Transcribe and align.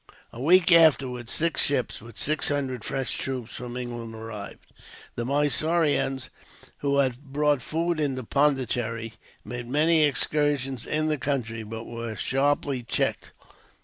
A 0.33 0.41
week 0.41 0.71
afterwards 0.71 1.31
six 1.31 1.61
ships, 1.63 2.01
with 2.01 2.17
six 2.17 2.49
hundred 2.49 2.83
fresh 2.83 3.19
troops 3.19 3.53
from 3.55 3.77
England, 3.77 4.15
arrived. 4.15 4.65
The 5.13 5.25
Mysoreans, 5.27 6.29
who 6.79 6.97
had 6.97 7.19
brought 7.23 7.61
food 7.61 7.99
into 7.99 8.23
Pondicherry, 8.23 9.13
made 9.45 9.67
many 9.67 10.01
excursions 10.01 10.87
in 10.87 11.05
the 11.05 11.19
country, 11.19 11.61
but 11.61 11.83
were 11.85 12.15
sharply 12.15 12.81
checked. 12.81 13.31